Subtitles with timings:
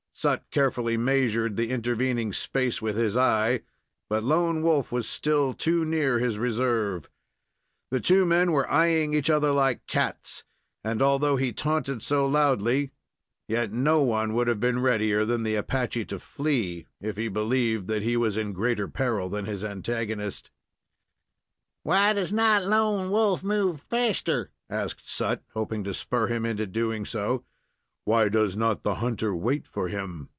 [0.13, 3.61] Sut carefully measured the intervening space with his eye,
[4.07, 7.09] but Lone Wolf was still too near his reserve.
[7.89, 10.43] The two men were eying each other like cats,
[10.83, 12.91] and, although he taunted so loudly,
[13.47, 17.87] yet no one would have been readier than the Apache to flee if he believed
[17.87, 20.51] that he was in greater peril than his antagonist.
[21.81, 27.05] "Why does not Lone Wolf move faster?" asked Sut, hoping to spur him into doing
[27.05, 27.43] so.
[28.03, 30.29] "Why does not the hunter wait for him?"